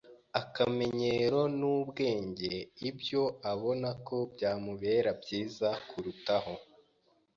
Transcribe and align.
akamenyero 0.41 1.41
n’ubwenge 1.59 2.53
ibyo 2.89 3.23
abona 3.51 3.89
ko 4.07 4.17
byamubera 4.33 5.09
byiza 5.21 5.69
kurutaho. 5.89 6.53